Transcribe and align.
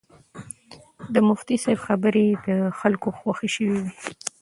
د 1.13 1.15
مفتي 1.27 1.55
صاحب 1.63 1.79
خبرې 1.87 2.27
د 2.47 2.49
خلکو 2.79 3.07
خوښې 3.19 3.49
شوې 3.55 3.69
وې. 3.81 3.89